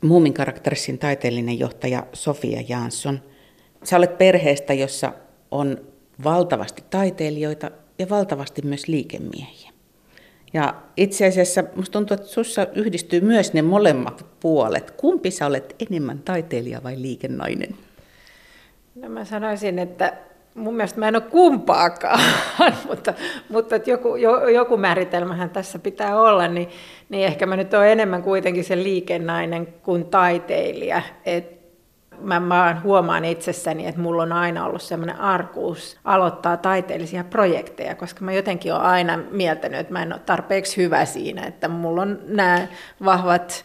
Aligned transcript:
Muumin 0.00 0.34
karakterissin 0.34 0.98
taiteellinen 0.98 1.58
johtaja 1.58 2.06
Sofia 2.12 2.62
Jansson. 2.68 3.20
Sä 3.84 3.96
olet 3.96 4.18
perheestä, 4.18 4.74
jossa 4.74 5.12
on 5.50 5.80
valtavasti 6.24 6.84
taiteilijoita 6.90 7.70
ja 7.98 8.08
valtavasti 8.08 8.62
myös 8.62 8.88
liikemiehiä. 8.88 9.70
Ja 10.52 10.74
itse 10.96 11.26
asiassa 11.26 11.64
musta 11.76 11.92
tuntuu, 11.92 12.14
että 12.14 12.26
sussa 12.26 12.66
yhdistyy 12.74 13.20
myös 13.20 13.52
ne 13.52 13.62
molemmat 13.62 14.26
puolet. 14.40 14.90
Kumpi 14.90 15.30
sä 15.30 15.46
olet 15.46 15.76
enemmän 15.90 16.18
taiteilija 16.18 16.82
vai 16.82 17.02
liikennainen? 17.02 17.76
No 18.94 19.08
mä 19.08 19.24
sanoisin, 19.24 19.78
että 19.78 20.16
mun 20.54 20.74
mielestä 20.74 21.00
mä 21.00 21.08
en 21.08 21.16
ole 21.16 21.22
kumpaakaan, 21.22 22.20
mutta, 22.88 23.14
mutta 23.48 23.76
että 23.76 23.90
joku, 23.90 24.16
joku 24.54 24.76
määritelmähän 24.76 25.50
tässä 25.50 25.78
pitää 25.78 26.20
olla, 26.20 26.48
niin, 26.48 26.68
niin 27.08 27.26
ehkä 27.26 27.46
mä 27.46 27.56
nyt 27.56 27.74
olen 27.74 27.88
enemmän 27.88 28.22
kuitenkin 28.22 28.64
se 28.64 28.76
liikennainen 28.76 29.66
kuin 29.66 30.04
taiteilija. 30.04 31.02
Et 31.26 31.60
mä, 32.20 32.40
mä 32.40 32.80
huomaan 32.84 33.24
itsessäni, 33.24 33.86
että 33.86 34.00
mulla 34.00 34.22
on 34.22 34.32
aina 34.32 34.66
ollut 34.66 34.82
sellainen 34.82 35.20
arkuus 35.20 35.98
aloittaa 36.04 36.56
taiteellisia 36.56 37.24
projekteja, 37.24 37.94
koska 37.94 38.24
mä 38.24 38.32
jotenkin 38.32 38.72
olen 38.72 38.84
aina 38.84 39.18
mieltänyt, 39.30 39.80
että 39.80 39.92
mä 39.92 40.02
en 40.02 40.12
ole 40.12 40.20
tarpeeksi 40.26 40.76
hyvä 40.76 41.04
siinä, 41.04 41.46
että 41.46 41.68
mulla 41.68 42.02
on 42.02 42.18
nämä 42.26 42.66
vahvat 43.04 43.64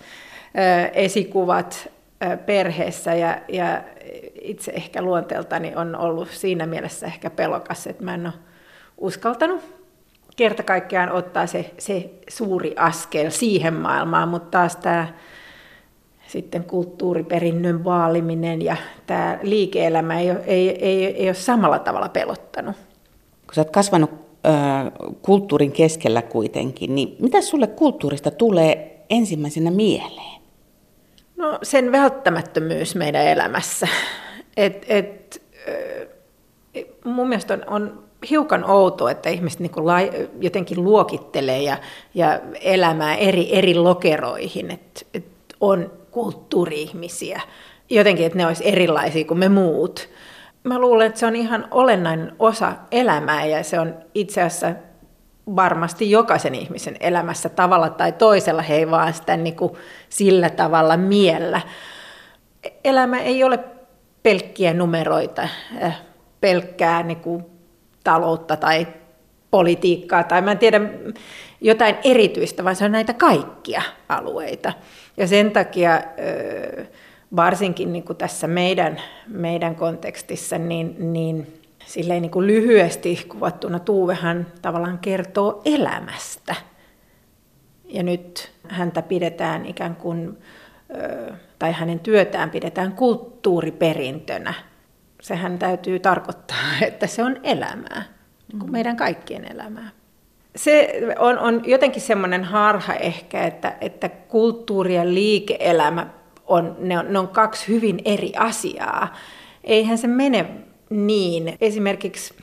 esikuvat 0.93 1.89
perheessä 2.45 3.13
ja, 3.13 3.37
ja 3.47 3.83
itse 4.41 4.71
ehkä 4.71 5.01
luonteeltani 5.01 5.75
on 5.75 5.95
ollut 5.95 6.29
siinä 6.31 6.65
mielessä 6.65 7.05
ehkä 7.05 7.29
pelokas, 7.29 7.87
että 7.87 8.03
mä 8.03 8.13
en 8.13 8.25
ole 8.25 8.33
uskaltanut 8.97 9.61
kerta 10.35 10.63
kaikkiaan 10.63 11.11
ottaa 11.11 11.47
se, 11.47 11.71
se 11.77 12.09
suuri 12.29 12.73
askel 12.77 13.29
siihen 13.29 13.73
maailmaan, 13.73 14.29
mutta 14.29 14.57
taas 14.57 14.75
tämä 14.75 15.07
sitten 16.27 16.63
kulttuuriperinnön 16.63 17.83
vaaliminen 17.83 18.61
ja 18.61 18.75
tämä 19.07 19.39
liike-elämä 19.41 20.19
ei 20.19 20.31
ole, 20.31 20.43
ei, 20.45 20.69
ei, 20.69 21.05
ei 21.05 21.27
ole 21.27 21.33
samalla 21.33 21.79
tavalla 21.79 22.09
pelottanut. 22.09 22.75
Kun 23.45 23.53
sä 23.53 23.61
oot 23.61 23.69
kasvanut 23.69 24.11
äh, 24.45 24.91
kulttuurin 25.21 25.71
keskellä 25.71 26.21
kuitenkin, 26.21 26.95
niin 26.95 27.15
mitä 27.19 27.41
sulle 27.41 27.67
kulttuurista 27.67 28.31
tulee 28.31 29.05
ensimmäisenä 29.09 29.71
mieleen? 29.71 30.34
No 31.37 31.59
sen 31.63 31.91
välttämättömyys 31.91 32.95
meidän 32.95 33.27
elämässä. 33.27 33.87
Et, 34.57 34.85
et, 34.87 35.41
mun 37.05 37.29
mielestä 37.29 37.53
on, 37.53 37.63
on 37.67 38.03
hiukan 38.29 38.69
outoa, 38.69 39.11
että 39.11 39.29
ihmiset 39.29 39.59
niin 39.59 39.71
lai, 39.75 40.29
jotenkin 40.41 40.83
luokittelee 40.83 41.61
ja, 41.61 41.77
ja 42.13 42.39
elämää 42.61 43.15
eri, 43.15 43.55
eri 43.55 43.75
lokeroihin, 43.75 44.71
että 44.71 45.01
et 45.13 45.25
on 45.61 45.91
kulttuuri-ihmisiä, 46.11 47.41
jotenkin, 47.89 48.25
että 48.25 48.37
ne 48.37 48.47
olisi 48.47 48.67
erilaisia 48.67 49.25
kuin 49.25 49.39
me 49.39 49.49
muut. 49.49 50.09
Mä 50.63 50.79
luulen, 50.79 51.07
että 51.07 51.19
se 51.19 51.25
on 51.25 51.35
ihan 51.35 51.67
olennainen 51.71 52.31
osa 52.39 52.73
elämää 52.91 53.45
ja 53.45 53.63
se 53.63 53.79
on 53.79 53.95
itse 54.13 54.41
asiassa 54.41 54.71
varmasti 55.55 56.11
jokaisen 56.11 56.55
ihmisen 56.55 56.95
elämässä 56.99 57.49
tavalla 57.49 57.89
tai 57.89 58.11
toisella, 58.11 58.61
he 58.61 58.75
ei 58.75 58.91
vaan 58.91 59.13
sitä 59.13 59.37
niin 59.37 59.55
kuin 59.55 59.71
sillä 60.09 60.49
tavalla 60.49 60.97
miellä. 60.97 61.61
Elämä 62.83 63.19
ei 63.19 63.43
ole 63.43 63.59
pelkkiä 64.23 64.73
numeroita, 64.73 65.47
äh, 65.83 66.01
pelkkää 66.41 67.03
niin 67.03 67.19
kuin, 67.19 67.45
taloutta 68.03 68.57
tai 68.57 68.87
politiikkaa 69.51 70.23
tai 70.23 70.41
mä 70.41 70.51
en 70.51 70.57
tiedä 70.57 70.81
jotain 71.61 71.95
erityistä, 72.03 72.63
vaan 72.63 72.75
se 72.75 72.85
on 72.85 72.91
näitä 72.91 73.13
kaikkia 73.13 73.81
alueita. 74.09 74.73
Ja 75.17 75.27
sen 75.27 75.51
takia 75.51 75.93
äh, 75.93 76.87
varsinkin 77.35 77.93
niin 77.93 78.03
kuin 78.03 78.17
tässä 78.17 78.47
meidän, 78.47 79.01
meidän 79.27 79.75
kontekstissa, 79.75 80.57
niin, 80.57 81.13
niin 81.13 81.61
silleen 81.85 82.21
niin 82.21 82.31
kuin 82.31 82.47
lyhyesti 82.47 83.25
kuvattuna 83.29 83.79
Tuuvehan 83.79 84.47
tavallaan 84.61 84.99
kertoo 84.99 85.61
elämästä. 85.65 86.55
Ja 87.85 88.03
nyt 88.03 88.51
häntä 88.67 89.01
pidetään 89.01 89.65
ikään 89.65 89.95
kuin 89.95 90.37
tai 91.59 91.71
hänen 91.71 91.99
työtään 91.99 92.49
pidetään 92.49 92.91
kulttuuriperintönä. 92.91 94.53
Sehän 95.21 95.59
täytyy 95.59 95.99
tarkoittaa, 95.99 96.57
että 96.87 97.07
se 97.07 97.23
on 97.23 97.37
elämää, 97.43 98.03
niin 98.51 98.59
kuin 98.59 98.71
meidän 98.71 98.97
kaikkien 98.97 99.51
elämää. 99.51 99.89
Se 100.55 101.01
on, 101.19 101.39
on 101.39 101.61
jotenkin 101.65 102.01
semmoinen 102.01 102.43
harha 102.43 102.93
ehkä, 102.93 103.43
että, 103.43 103.75
että 103.81 104.09
kulttuuri 104.09 104.95
ja 104.95 105.05
liike-elämä 105.05 106.07
on, 106.47 106.75
ne, 106.79 106.99
on, 106.99 107.13
ne 107.13 107.19
on 107.19 107.27
kaksi 107.27 107.67
hyvin 107.67 107.99
eri 108.05 108.33
asiaa. 108.37 109.15
Eihän 109.63 109.97
se 109.97 110.07
mene 110.07 110.45
niin. 110.89 111.57
Esimerkiksi 111.61 112.33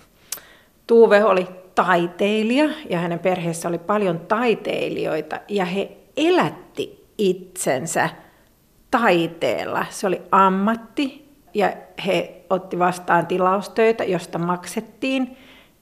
Tuuve 0.86 1.24
oli 1.24 1.46
taiteilija 1.74 2.68
ja 2.90 2.98
hänen 2.98 3.18
perheessä 3.18 3.68
oli 3.68 3.78
paljon 3.78 4.20
taiteilijoita 4.20 5.40
ja 5.48 5.64
he 5.64 5.96
elätti 6.16 7.06
itsensä 7.18 8.10
taiteella. 8.90 9.86
Se 9.90 10.06
oli 10.06 10.22
ammatti 10.30 11.32
ja 11.54 11.72
he 12.06 12.44
otti 12.50 12.78
vastaan 12.78 13.26
tilaustöitä, 13.26 14.04
josta 14.04 14.38
maksettiin, 14.38 15.36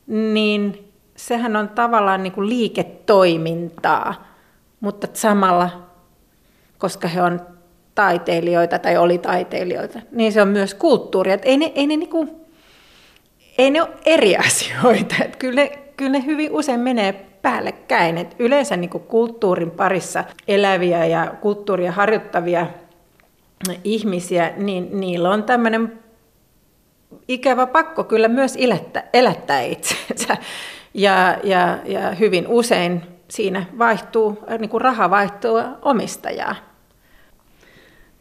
niin 0.06 0.92
sehän 1.16 1.56
on 1.56 1.68
tavallaan 1.68 2.22
niin 2.22 2.32
kuin 2.32 2.48
liiketoimintaa, 2.48 4.24
mutta 4.80 5.06
samalla, 5.12 5.70
koska 6.78 7.08
he 7.08 7.22
on 7.22 7.40
taiteilijoita 7.94 8.78
tai 8.78 8.96
oli 8.96 9.18
taiteilijoita, 9.18 10.00
niin 10.12 10.32
se 10.32 10.42
on 10.42 10.48
myös 10.48 10.74
kulttuuria. 10.74 11.38
ei 11.42 11.56
ne, 11.56 11.72
ei 11.74 11.86
ne, 11.86 11.96
niin 11.96 12.10
kuin, 12.10 12.39
ei 13.60 13.70
ne 13.70 13.82
ole 13.82 13.90
eri 14.06 14.36
asioita. 14.46 15.14
Että 15.24 15.38
kyllä, 15.38 15.62
ne, 15.62 15.78
kyllä 15.96 16.10
ne 16.10 16.24
hyvin 16.26 16.52
usein 16.52 16.80
menee 16.80 17.12
päällekkäin. 17.42 18.18
Et 18.18 18.36
yleensä 18.38 18.76
niin 18.76 18.90
kuin 18.90 19.04
kulttuurin 19.04 19.70
parissa 19.70 20.24
eläviä 20.48 21.06
ja 21.06 21.34
kulttuuria 21.40 21.92
harjoittavia 21.92 22.66
ihmisiä, 23.84 24.52
niin 24.56 25.00
niillä 25.00 25.30
on 25.30 25.44
tämmöinen 25.44 25.98
ikävä 27.28 27.66
pakko 27.66 28.04
kyllä 28.04 28.28
myös 28.28 28.56
elättää, 28.56 29.08
elättää 29.12 29.60
itsensä. 29.60 30.36
Ja, 30.94 31.38
ja, 31.44 31.78
ja 31.84 32.10
hyvin 32.10 32.46
usein 32.48 33.02
siinä 33.28 33.66
vaihtuu, 33.78 34.38
niin 34.58 34.70
kuin 34.70 34.80
raha 34.80 35.10
vaihtuu 35.10 35.58
omistajaa. 35.82 36.54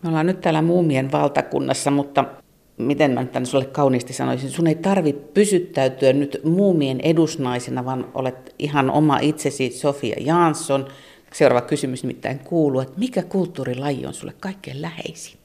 Me 0.03 0.09
ollaan 0.09 0.25
nyt 0.25 0.41
täällä 0.41 0.61
muumien 0.61 1.11
valtakunnassa, 1.11 1.91
mutta 1.91 2.25
miten 2.79 3.11
mä 3.11 3.25
tämän 3.25 3.45
sulle 3.45 3.65
kauniisti 3.65 4.13
sanoisin, 4.13 4.49
sun 4.49 4.67
ei 4.67 4.75
tarvi 4.75 5.13
pysyttäytyä 5.13 6.13
nyt 6.13 6.41
muumien 6.43 6.99
edusnaisena, 7.01 7.85
vaan 7.85 8.11
olet 8.13 8.55
ihan 8.59 8.91
oma 8.91 9.17
itsesi 9.21 9.69
Sofia 9.69 10.15
Jansson– 10.19 10.87
Seuraava 11.33 11.61
kysymys 11.61 12.03
nimittäin 12.03 12.39
kuuluu, 12.39 12.81
että 12.81 12.99
mikä 12.99 13.23
kulttuurilaji 13.23 14.05
on 14.05 14.13
sulle 14.13 14.33
kaikkein 14.39 14.81
läheisin? 14.81 15.39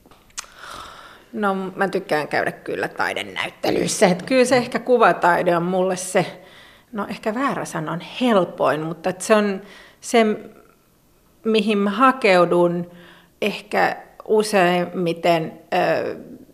No 1.33 1.55
mä 1.55 1.89
tykkään 1.89 2.29
käydä 2.29 2.53
kyllä 2.53 2.89
taidenäyttelyissä. 2.89 4.07
Että 4.07 4.25
kyllä 4.25 4.45
se 4.45 4.57
ehkä 4.57 4.79
kuvataide 4.79 5.57
on 5.57 5.63
mulle 5.63 5.97
se, 5.97 6.43
no 6.93 7.07
ehkä 7.09 7.35
väärä 7.35 7.65
sana 7.65 7.93
on 7.93 8.01
helpoin, 8.21 8.81
mutta 8.81 9.13
se 9.19 9.35
on 9.35 9.63
se, 10.01 10.27
mihin 11.45 11.79
mä 11.79 11.91
hakeudun 11.91 12.91
ehkä 13.43 13.97
useimmiten, 14.25 15.61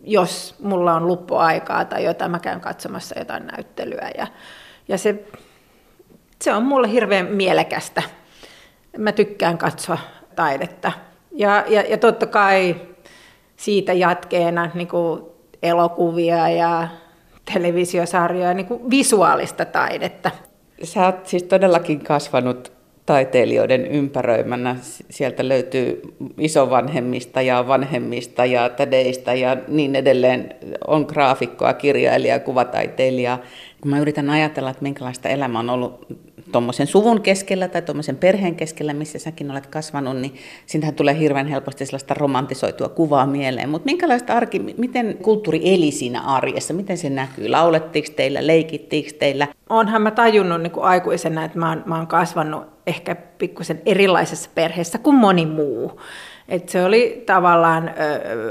jos 0.05 0.55
mulla 0.63 0.95
on 0.95 1.07
luppuaikaa 1.07 1.85
tai 1.85 2.05
jotain, 2.05 2.31
mä 2.31 2.39
käyn 2.39 2.61
katsomassa 2.61 3.19
jotain 3.19 3.47
näyttelyä. 3.47 4.11
Ja, 4.19 4.27
ja 4.89 4.99
se, 4.99 5.25
se 6.43 6.53
on 6.53 6.63
mulle 6.63 6.91
hirveän 6.91 7.27
mielekästä 7.27 8.03
mä 8.99 9.13
tykkään 9.13 9.59
katsoa 9.59 9.99
taidetta. 10.37 10.93
Ja, 11.33 11.65
ja, 11.69 11.81
ja 11.81 11.99
totta 11.99 12.27
kai 12.27 12.77
siitä 13.57 13.93
jatkeena 13.93 14.71
niin 14.75 14.89
kuin 14.89 15.23
elokuvia 15.63 16.49
ja 16.49 16.89
televisiosarjoja, 17.53 18.55
niin 18.55 18.67
kuin 18.67 18.91
visuaalista 18.91 19.65
taidetta. 19.65 20.31
Sä 20.83 21.07
oot 21.07 21.27
siis 21.27 21.43
todellakin 21.43 22.05
kasvanut 22.05 22.73
taiteilijoiden 23.11 23.87
ympäröimänä. 23.87 24.77
Sieltä 25.11 25.49
löytyy 25.49 26.01
isovanhemmista 26.39 27.43
ja 27.43 27.69
vanhemmista 27.69 28.45
ja 28.45 28.69
tädeistä 28.69 29.35
ja 29.35 29.57
niin 29.69 29.97
edelleen. 29.97 30.55
On 30.87 31.05
graafikkoa, 31.09 31.73
kirjailijaa, 31.73 32.39
kuvataiteilijaa. 32.39 33.39
Kun 33.81 33.91
mä 33.91 33.99
yritän 33.99 34.31
ajatella, 34.31 34.71
että 34.71 34.83
minkälaista 34.83 35.29
elämä 35.29 35.59
on 35.59 35.71
ollut 35.71 36.07
tuommoisen 36.53 36.87
suvun 36.87 37.21
keskellä 37.21 37.69
tai 37.69 37.83
tuommoisen 37.83 38.17
perheen 38.17 38.55
keskellä, 38.55 38.95
missä 38.95 39.19
säkin 39.19 39.51
olet 39.51 39.67
kasvanut, 39.67 40.17
niin 40.17 40.35
siinähän 40.67 40.95
tulee 40.95 41.19
hirveän 41.19 41.47
helposti 41.47 41.87
sellaista 41.87 42.15
romantisoitua 42.15 42.89
kuvaa 42.89 43.27
mieleen. 43.27 43.69
Mutta 43.69 43.87
minkälaista 43.87 44.33
arki, 44.33 44.59
miten 44.59 45.19
kulttuuri 45.23 45.75
eli 45.75 45.91
siinä 45.91 46.21
arjessa, 46.21 46.75
miten 46.75 46.99
se 46.99 47.11
näkyy? 47.11 47.49
Laulettiinko 47.49 48.11
teillä, 48.17 48.47
leikittiinkö 48.47 49.11
teillä? 49.19 49.49
Onhan 49.69 50.03
mä 50.03 50.11
tajunnut 50.11 50.63
niin 50.63 50.73
aikuisena, 50.81 51.45
että 51.45 51.59
mä 51.59 51.69
oon, 51.69 51.83
mä 51.87 51.97
oon 51.97 52.07
kasvanut 52.07 52.65
ehkä 52.87 53.15
pikkusen 53.15 53.83
erilaisessa 53.87 54.51
perheessä 54.55 54.99
kuin 54.99 55.17
moni 55.17 55.47
muu. 55.47 56.01
Et 56.49 56.69
se 56.69 56.85
oli 56.85 57.23
tavallaan 57.27 57.89
ö, 57.89 57.93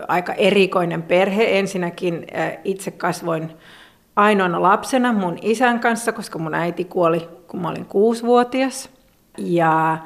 aika 0.08 0.34
erikoinen 0.34 1.04
perhe. 1.04 1.60
Ensinnäkin 1.60 2.14
ö, 2.16 2.60
itse 2.64 2.92
kasvoin 2.92 3.52
ainoana 4.20 4.62
lapsena 4.62 5.14
mun 5.14 5.38
isän 5.42 5.80
kanssa, 5.80 6.12
koska 6.12 6.40
mun 6.40 6.56
äiti 6.56 6.84
kuoli, 6.84 7.30
kun 7.48 7.62
mä 7.62 7.70
olin 7.70 7.86
kuusivuotias. 7.86 8.90
Ja 9.38 9.98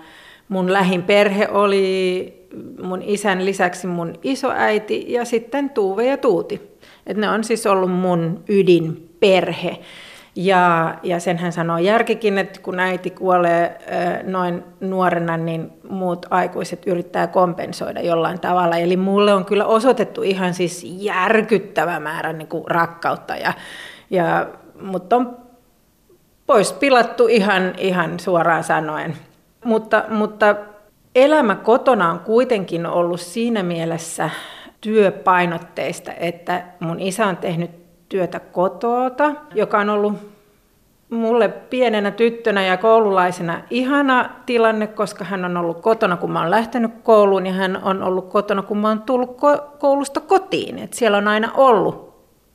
mun 0.50 0.74
lähin 0.74 1.04
perhe 1.04 1.48
oli 1.52 2.48
mun 2.84 3.02
isän 3.02 3.46
lisäksi 3.46 3.88
mun 3.88 4.14
isoäiti 4.24 5.06
ja 5.14 5.26
sitten 5.26 5.70
Tuuve 5.70 6.06
ja 6.06 6.18
Tuuti. 6.18 6.78
Et 7.08 7.18
ne 7.18 7.30
on 7.30 7.44
siis 7.44 7.68
ollut 7.68 7.92
mun 7.92 8.44
ydinperhe. 8.50 9.78
Ja, 10.36 10.96
ja 11.04 11.20
sen 11.20 11.38
hän 11.38 11.52
sanoo 11.52 11.78
järkikin, 11.78 12.38
että 12.38 12.60
kun 12.60 12.80
äiti 12.80 13.10
kuolee 13.10 13.78
noin 14.24 14.64
nuorena, 14.80 15.38
niin 15.38 15.72
muut 15.90 16.26
aikuiset 16.30 16.88
yrittää 16.88 17.28
kompensoida 17.28 18.02
jollain 18.02 18.40
tavalla. 18.40 18.78
Eli 18.78 18.98
mulle 18.98 19.34
on 19.34 19.46
kyllä 19.46 19.66
osoitettu 19.66 20.22
ihan 20.22 20.54
siis 20.54 20.84
järkyttävä 20.86 22.00
määrä 22.00 22.34
niin 22.34 22.48
kuin 22.48 22.64
rakkautta, 22.68 23.36
ja, 23.36 23.54
ja, 24.14 24.48
mutta 24.82 25.16
on 25.16 25.38
pois 26.48 26.74
pilattu 26.74 27.28
ihan, 27.28 27.74
ihan 27.78 28.20
suoraan 28.20 28.64
sanoen. 28.64 29.18
Mutta, 29.66 30.04
mutta 30.10 30.56
elämä 31.16 31.56
kotona 31.56 32.12
on 32.12 32.20
kuitenkin 32.20 32.86
ollut 32.86 33.20
siinä 33.20 33.64
mielessä 33.64 34.30
työpainotteista, 34.82 36.12
että 36.14 36.64
mun 36.80 37.00
isä 37.00 37.28
on 37.28 37.38
tehnyt 37.38 37.72
työtä 38.10 38.40
kotoota, 38.40 39.32
joka 39.56 39.80
on 39.80 39.90
ollut 39.90 40.14
mulle 41.10 41.48
pienenä 41.48 42.12
tyttönä 42.12 42.64
ja 42.64 42.78
koululaisena 42.78 43.62
ihana 43.70 44.30
tilanne, 44.46 44.88
koska 44.88 45.24
hän 45.24 45.46
on 45.46 45.58
ollut 45.58 45.82
kotona, 45.82 46.18
kun 46.18 46.32
mä 46.32 46.40
oon 46.40 46.52
lähtenyt 46.52 46.92
kouluun, 47.04 47.46
ja 47.46 47.54
hän 47.54 47.80
on 47.84 48.04
ollut 48.04 48.30
kotona, 48.30 48.62
kun 48.62 48.78
mä 48.78 48.88
oon 48.88 49.02
tullut 49.02 49.38
koulusta 49.80 50.20
kotiin. 50.20 50.80
Et 50.80 50.94
siellä 50.94 51.18
on 51.18 51.28
aina 51.28 51.52
ollut 51.54 52.13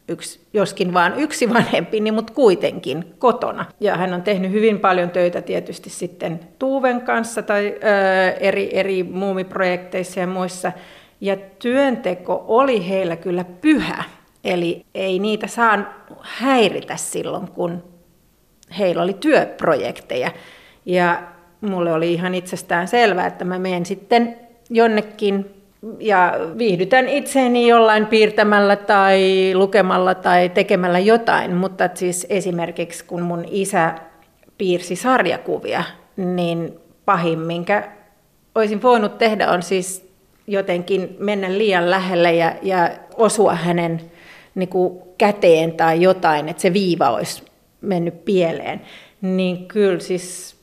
yksi, 0.08 0.40
joskin 0.52 0.94
vain 0.94 1.12
yksi 1.16 1.48
vanhempi, 1.48 2.00
niin 2.00 2.14
mutta 2.14 2.32
kuitenkin 2.32 3.14
kotona. 3.18 3.64
Ja 3.80 3.96
hän 3.96 4.14
on 4.14 4.22
tehnyt 4.22 4.52
hyvin 4.52 4.80
paljon 4.80 5.10
töitä 5.10 5.42
tietysti 5.42 5.90
sitten 5.90 6.40
Tuuven 6.58 7.00
kanssa 7.00 7.42
tai 7.42 7.74
ö, 7.76 8.30
eri, 8.30 8.70
eri 8.72 9.02
muumiprojekteissa 9.02 10.20
ja 10.20 10.26
muissa. 10.26 10.72
Ja 11.20 11.36
työnteko 11.36 12.44
oli 12.48 12.88
heillä 12.88 13.16
kyllä 13.16 13.44
pyhä. 13.44 14.04
Eli 14.44 14.86
ei 14.94 15.18
niitä 15.18 15.46
saa 15.46 15.78
häiritä 16.20 16.96
silloin, 16.96 17.48
kun 17.48 17.82
heillä 18.78 19.02
oli 19.02 19.14
työprojekteja. 19.14 20.30
Ja 20.86 21.22
mulle 21.60 21.92
oli 21.92 22.12
ihan 22.12 22.34
itsestään 22.34 22.88
selvää, 22.88 23.26
että 23.26 23.44
mä 23.44 23.58
menen 23.58 23.86
sitten 23.86 24.36
jonnekin 24.70 25.57
ja 25.98 26.34
viihdytän 26.58 27.08
itseäni 27.08 27.68
jollain 27.68 28.06
piirtämällä 28.06 28.76
tai 28.76 29.50
lukemalla 29.54 30.14
tai 30.14 30.48
tekemällä 30.48 30.98
jotain. 30.98 31.54
Mutta 31.54 31.90
siis 31.94 32.26
esimerkiksi 32.30 33.04
kun 33.04 33.22
mun 33.22 33.44
isä 33.50 33.94
piirsi 34.58 34.96
sarjakuvia, 34.96 35.84
niin 36.16 36.78
pahin, 37.04 37.38
minkä 37.38 37.88
olisin 38.54 38.82
voinut 38.82 39.18
tehdä, 39.18 39.50
on 39.50 39.62
siis 39.62 40.08
jotenkin 40.46 41.16
mennä 41.18 41.58
liian 41.58 41.90
lähelle 41.90 42.32
ja, 42.34 42.54
ja 42.62 42.90
osua 43.16 43.54
hänen 43.54 44.00
niin 44.54 44.68
kuin 44.68 44.98
käteen 45.18 45.72
tai 45.72 46.02
jotain, 46.02 46.48
että 46.48 46.62
se 46.62 46.72
viiva 46.72 47.10
olisi 47.10 47.42
mennyt 47.80 48.24
pieleen. 48.24 48.80
Niin 49.20 49.68
kyllä 49.68 50.00
siis 50.00 50.56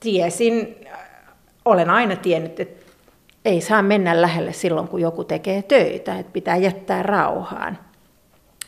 tiesin, 0.00 0.76
olen 1.64 1.90
aina 1.90 2.16
tiennyt, 2.16 2.60
että 2.60 2.83
ei 3.44 3.60
saa 3.60 3.82
mennä 3.82 4.22
lähelle 4.22 4.52
silloin, 4.52 4.88
kun 4.88 5.00
joku 5.00 5.24
tekee 5.24 5.62
töitä, 5.62 6.18
että 6.18 6.32
pitää 6.32 6.56
jättää 6.56 7.02
rauhaan. 7.02 7.78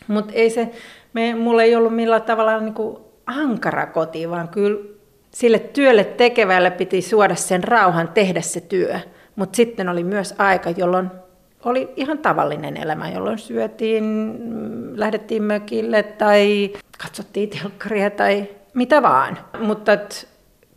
Mutta 0.09 0.33
ei 0.35 0.51
se, 0.51 0.71
me, 1.13 1.35
mulla 1.35 1.63
ei 1.63 1.77
ollut 1.77 1.95
millään 1.95 2.23
tavalla 2.23 2.61
niin 2.61 2.75
kuin 2.75 2.99
ankara 3.27 3.87
koti, 3.87 4.31
vaan 4.31 4.49
kyllä 4.49 4.81
sille 5.31 5.59
työlle 5.59 6.05
tekevälle 6.05 6.71
piti 6.71 7.03
suoda 7.03 7.35
sen 7.35 7.65
rauhan 7.65 8.09
tehdä 8.09 8.41
se 8.41 8.61
työ. 8.61 9.01
Mutta 9.37 9.57
sitten 9.57 9.89
oli 9.89 10.05
myös 10.05 10.35
aika, 10.39 10.71
jolloin 10.71 11.11
oli 11.65 11.93
ihan 11.97 12.19
tavallinen 12.19 12.77
elämä, 12.77 13.11
jolloin 13.11 13.39
syötiin, 13.39 14.39
lähdettiin 14.95 15.43
mökille 15.43 16.03
tai 16.03 16.73
katsottiin 17.03 17.51
telkkaria 17.51 18.11
tai 18.11 18.49
mitä 18.75 19.03
vaan. 19.03 19.39
Mutta 19.61 19.93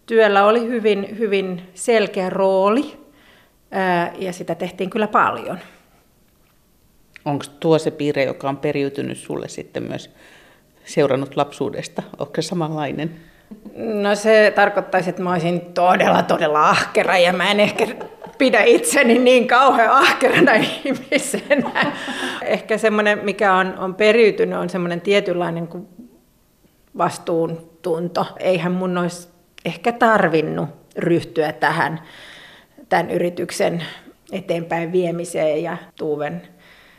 työllä 0.05 0.45
oli 0.45 0.67
hyvin, 0.67 1.17
hyvin 1.19 1.61
selkeä 1.73 2.29
rooli 2.29 2.98
ja 4.17 4.33
sitä 4.33 4.55
tehtiin 4.55 4.89
kyllä 4.89 5.07
paljon. 5.07 5.59
Onko 7.25 7.45
tuo 7.59 7.79
se 7.79 7.91
piirre, 7.91 8.23
joka 8.23 8.49
on 8.49 8.57
periytynyt 8.57 9.17
sulle 9.17 9.47
sitten 9.47 9.83
myös 9.83 10.09
seurannut 10.85 11.35
lapsuudesta? 11.35 12.03
Onko 12.17 12.33
se 12.35 12.41
samanlainen? 12.41 13.15
No 13.75 14.15
se 14.15 14.53
tarkoittaisi, 14.55 15.09
että 15.09 15.21
mä 15.21 15.31
olisin 15.31 15.61
todella, 15.61 16.23
todella 16.23 16.69
ahkera 16.69 17.17
ja 17.17 17.33
mä 17.33 17.51
en 17.51 17.59
ehkä 17.59 17.87
pidä 18.37 18.63
itseni 18.63 19.17
niin 19.17 19.47
kauhean 19.47 19.91
ahkerana 19.91 20.51
ihmisenä. 20.85 21.91
Ehkä 22.41 22.77
semmoinen, 22.77 23.19
mikä 23.23 23.53
on, 23.53 23.77
on 23.77 23.95
periytynyt, 23.95 24.59
on 24.59 24.69
semmoinen 24.69 25.01
tietynlainen 25.01 25.67
kuin 25.67 25.87
vastuuntunto. 26.97 28.27
Eihän 28.39 28.71
mun 28.71 28.97
olisi 28.97 29.27
ehkä 29.65 29.91
tarvinnut 29.91 30.69
ryhtyä 30.97 31.51
tähän 31.51 32.01
tämän 32.89 33.11
yrityksen 33.11 33.83
eteenpäin 34.31 34.91
viemiseen 34.91 35.63
ja 35.63 35.77
Tuuven 35.97 36.41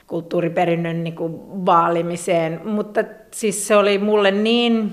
kulttuuriperinnön 0.06 1.04
niin 1.04 1.16
kuin 1.16 1.66
vaalimiseen, 1.66 2.60
mutta 2.64 3.04
siis 3.31 3.69
se 3.69 3.76
oli 3.76 3.98
mulle 3.98 4.31
niin 4.31 4.92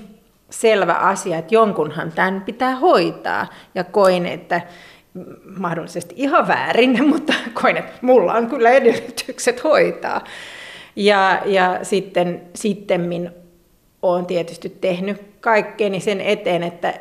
selvä 0.50 0.92
asia, 0.92 1.38
että 1.38 1.54
jonkunhan 1.54 2.12
tämän 2.12 2.40
pitää 2.40 2.76
hoitaa. 2.76 3.46
Ja 3.74 3.84
koin, 3.84 4.26
että 4.26 4.60
mahdollisesti 5.58 6.14
ihan 6.18 6.48
väärin, 6.48 7.04
mutta 7.10 7.34
koin, 7.62 7.76
että 7.76 7.92
mulla 8.02 8.34
on 8.34 8.46
kyllä 8.46 8.70
edellytykset 8.70 9.64
hoitaa. 9.64 10.24
Ja, 10.96 11.42
ja 11.46 11.78
sitten 11.82 12.42
sittemmin 12.54 13.30
olen 14.02 14.26
tietysti 14.26 14.68
tehnyt 14.80 15.22
kaikkeni 15.40 16.00
sen 16.00 16.20
eteen, 16.20 16.62
että 16.62 16.94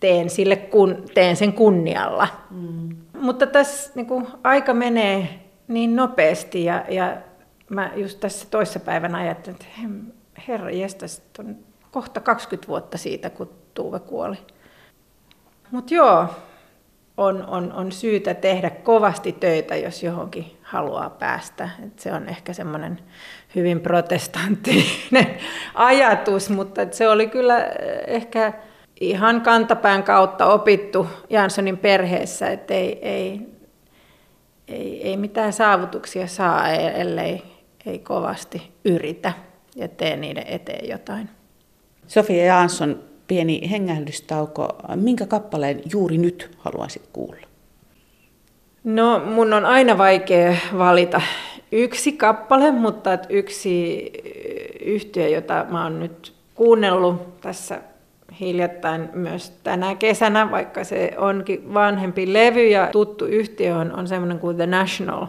teen, 0.00 0.30
sille 0.30 0.56
kun, 0.56 1.04
teen 1.14 1.36
sen 1.36 1.52
kunnialla. 1.52 2.28
Mm. 2.50 2.96
Mutta 3.20 3.46
tässä 3.46 3.92
niin 3.94 4.06
kuin, 4.06 4.26
aika 4.44 4.74
menee 4.74 5.28
niin 5.68 5.96
nopeasti 5.96 6.64
ja, 6.64 6.84
ja 6.88 7.16
mä 7.68 7.90
just 7.96 8.20
tässä 8.20 8.46
toissapäivänä 8.50 9.18
ajattelin, 9.18 9.58
että 9.60 9.66
herra 10.48 10.70
jestas, 10.70 11.22
on 11.38 11.56
kohta 11.90 12.20
20 12.20 12.68
vuotta 12.68 12.98
siitä, 12.98 13.30
kun 13.30 13.50
Tuuve 13.78 14.00
kuoli. 14.00 14.36
Mutta 15.70 15.94
joo, 15.94 16.26
on, 17.16 17.46
on, 17.46 17.72
on 17.72 17.92
syytä 17.92 18.34
tehdä 18.34 18.70
kovasti 18.70 19.32
töitä, 19.32 19.76
jos 19.76 20.02
johonkin 20.02 20.58
haluaa 20.62 21.10
päästä. 21.10 21.68
Et 21.84 21.98
se 21.98 22.12
on 22.12 22.28
ehkä 22.28 22.52
semmoinen 22.52 23.00
hyvin 23.54 23.80
protestanttinen 23.80 25.38
ajatus, 25.74 26.50
mutta 26.50 26.80
se 26.90 27.08
oli 27.08 27.26
kyllä 27.26 27.64
ehkä 28.06 28.52
ihan 29.00 29.40
kantapään 29.40 30.02
kautta 30.02 30.46
opittu 30.46 31.06
Janssonin 31.30 31.78
perheessä, 31.78 32.50
että 32.50 32.74
ei, 32.74 32.98
ei, 33.02 33.40
ei, 34.68 35.08
ei 35.08 35.16
mitään 35.16 35.52
saavutuksia 35.52 36.26
saa, 36.26 36.68
ellei 36.68 37.42
ei 37.86 37.98
kovasti 37.98 38.72
yritä 38.84 39.32
ja 39.76 39.88
tee 39.88 40.16
niiden 40.16 40.46
eteen 40.46 40.88
jotain. 40.88 41.28
Sofia 42.06 42.44
Jansson, 42.44 43.02
pieni 43.26 43.70
hengähdystauko. 43.70 44.68
Minkä 44.94 45.26
kappaleen 45.26 45.82
juuri 45.92 46.18
nyt 46.18 46.50
haluaisit 46.58 47.02
kuulla? 47.12 47.46
No, 48.84 49.18
mun 49.18 49.52
on 49.52 49.66
aina 49.66 49.98
vaikea 49.98 50.56
valita 50.78 51.20
yksi 51.72 52.12
kappale, 52.12 52.70
mutta 52.70 53.18
yksi 53.28 54.04
yhtiö, 54.84 55.28
jota 55.28 55.66
mä 55.70 55.82
oon 55.82 56.00
nyt 56.00 56.32
kuunnellut 56.54 57.40
tässä 57.40 57.80
hiljattain 58.40 59.08
myös 59.12 59.50
tänä 59.50 59.94
kesänä, 59.94 60.50
vaikka 60.50 60.84
se 60.84 61.14
onkin 61.16 61.74
vanhempi 61.74 62.32
levy 62.32 62.68
ja 62.68 62.88
tuttu 62.92 63.24
yhtiö 63.24 63.76
on, 63.76 63.92
on 63.92 64.08
semmoinen 64.08 64.38
kuin 64.38 64.56
The 64.56 64.66
National. 64.66 65.26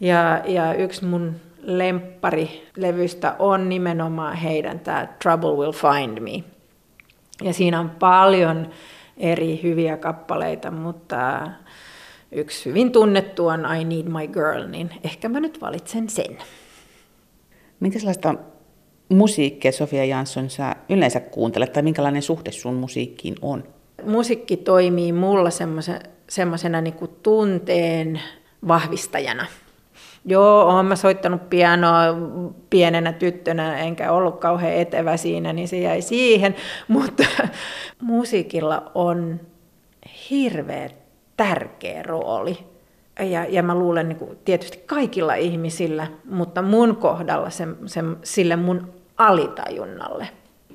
Ja, 0.00 0.42
ja 0.46 0.74
yksi 0.74 1.04
mun 1.04 1.34
lempparilevystä 1.62 3.36
on 3.38 3.68
nimenomaan 3.68 4.36
heidän 4.36 4.80
tämä 4.80 5.08
Trouble 5.22 5.50
Will 5.50 5.72
Find 5.72 6.20
Me. 6.20 6.44
Ja 7.42 7.52
siinä 7.52 7.80
on 7.80 7.90
paljon 7.90 8.70
eri 9.16 9.60
hyviä 9.62 9.96
kappaleita, 9.96 10.70
mutta 10.70 11.48
yksi 12.32 12.68
hyvin 12.68 12.92
tunnettu 12.92 13.46
on 13.46 13.66
I 13.80 13.84
Need 13.84 14.06
My 14.06 14.26
Girl, 14.28 14.68
niin 14.68 14.90
ehkä 15.04 15.28
mä 15.28 15.40
nyt 15.40 15.60
valitsen 15.60 16.08
sen. 16.08 16.38
Minkälaista 17.80 18.34
musiikkia 19.08 19.72
Sofia 19.72 20.04
Jansson 20.04 20.50
sä 20.50 20.76
yleensä 20.88 21.20
kuuntelet, 21.20 21.72
tai 21.72 21.82
minkälainen 21.82 22.22
suhde 22.22 22.52
sun 22.52 22.74
musiikkiin 22.74 23.34
on? 23.42 23.64
Musiikki 24.04 24.56
toimii 24.56 25.12
mulla 25.12 25.50
semmoisen 25.50 26.00
semmoisena 26.28 26.80
niin 26.80 26.94
tunteen 27.22 28.20
vahvistajana. 28.68 29.46
Joo, 30.26 30.68
olen 30.68 30.86
mä 30.86 30.96
soittanut 30.96 31.50
pianoa 31.50 32.02
pienenä 32.70 33.12
tyttönä, 33.12 33.78
enkä 33.78 34.12
ollut 34.12 34.40
kauhean 34.40 34.72
etevä 34.72 35.16
siinä, 35.16 35.52
niin 35.52 35.68
se 35.68 35.78
jäi 35.78 36.02
siihen. 36.02 36.54
Mutta 36.88 37.24
musiikilla 38.02 38.90
on 38.94 39.40
hirveän 40.30 40.90
tärkeä 41.36 42.02
rooli. 42.02 42.58
Ja, 43.20 43.44
ja 43.44 43.62
mä 43.62 43.74
luulen 43.74 44.08
niin 44.08 44.18
kuin, 44.18 44.38
tietysti 44.44 44.82
kaikilla 44.86 45.34
ihmisillä, 45.34 46.06
mutta 46.24 46.62
mun 46.62 46.96
kohdalla 46.96 47.50
se, 47.50 47.68
se, 47.86 48.00
sille 48.22 48.56
mun 48.56 48.92
alitajunnalle. 49.16 50.28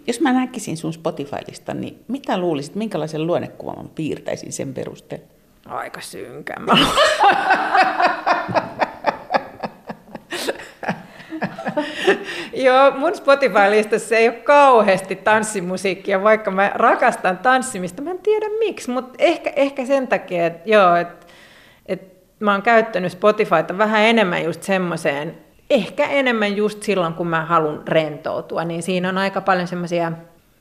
Jos 0.08 0.22
mä 0.22 0.34
näkisin 0.34 0.77
sun 0.77 0.93
Spotify-listan, 0.93 1.81
niin 1.81 2.03
mitä 2.08 2.38
luulisit, 2.38 2.75
minkälaisen 2.75 3.27
luonnekuvan 3.27 3.89
piirtäisin 3.96 4.53
sen 4.53 4.74
perusteella? 4.74 5.25
Aika 5.65 6.01
synkän. 6.01 6.65
Joo, 12.53 12.91
mun 12.98 13.15
Spotify-listassa 13.15 14.15
ei 14.15 14.27
ole 14.27 14.36
kauheasti 14.36 15.15
tanssimusiikkia, 15.15 16.24
vaikka 16.24 16.51
mä 16.51 16.72
rakastan 16.75 17.38
tanssimista. 17.38 18.01
Mä 18.01 18.12
en 18.12 18.19
tiedä 18.19 18.46
miksi, 18.60 18.91
mutta 18.91 19.13
ehkä, 19.19 19.53
ehkä 19.55 19.86
sen 19.86 20.08
takia, 20.08 20.46
että 20.46 20.69
joo, 20.69 20.96
että 20.96 21.19
et 21.22 21.28
mä 22.39 22.51
oon 22.51 22.62
käyttänyt 22.62 23.12
Spotifyta 23.12 23.77
vähän 23.77 24.01
enemmän 24.01 24.43
just 24.43 24.63
semmoiseen, 24.63 25.38
ehkä 25.69 26.10
enemmän 26.10 26.58
just 26.58 26.84
silloin, 26.84 27.13
kun 27.13 27.27
mä 27.27 27.46
haluan 27.46 27.84
rentoutua, 27.88 28.63
niin 28.63 28.84
siinä 28.84 29.10
on 29.10 29.17
aika 29.17 29.41
paljon 29.41 29.67
semmoisia, 29.67 30.12